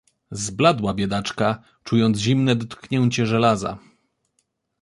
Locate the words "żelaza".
3.25-3.79